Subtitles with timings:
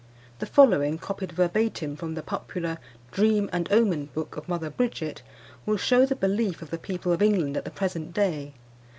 [0.39, 2.79] The following, copied verbatim from the popular
[3.11, 5.21] Dream and Omen Book of Mother Bridget,
[5.63, 8.55] will shew the belief of the people of England at the present day.